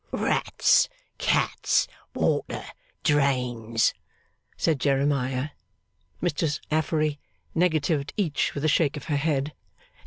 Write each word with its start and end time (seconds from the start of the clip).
'Rats, 0.11 0.89
cats, 1.19 1.87
water, 2.15 2.65
drains,' 3.03 3.93
said 4.57 4.79
Jeremiah. 4.79 5.49
Mistress 6.21 6.59
Affery 6.71 7.19
negatived 7.53 8.11
each 8.17 8.55
with 8.55 8.65
a 8.65 8.67
shake 8.67 8.97
of 8.97 9.03
her 9.03 9.17
head. 9.17 9.53